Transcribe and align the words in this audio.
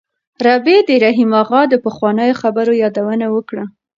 رابعې 0.45 0.79
د 0.87 0.89
رحیم 1.03 1.31
اغا 1.41 1.61
د 1.69 1.73
پخوانیو 1.85 2.39
خبرو 2.41 2.73
یادونه 2.83 3.25
وکړه. 3.35 3.63